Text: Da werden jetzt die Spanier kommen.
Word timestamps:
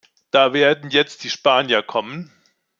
Da 0.31 0.51
werden 0.51 0.89
jetzt 0.89 1.23
die 1.23 1.29
Spanier 1.29 1.83
kommen. 1.83 2.31